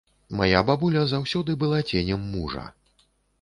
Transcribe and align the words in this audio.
Мая 0.37 0.61
бабуля 0.69 1.03
заўсёды 1.11 1.57
была 1.65 1.83
ценем 1.91 2.25
мужа. 2.33 2.65